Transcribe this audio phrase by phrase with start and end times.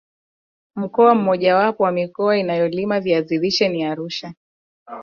[0.75, 4.33] mkoa mmoja wapo wa mikoa inayolima viazi lishe ni Arusha